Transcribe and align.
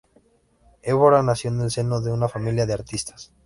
Évora 0.81 1.21
nació 1.21 1.51
en 1.51 1.61
el 1.61 1.69
seno 1.69 2.01
de 2.01 2.11
una 2.11 2.27
familia 2.27 2.65
de 2.65 2.73
artistas. 2.73 3.31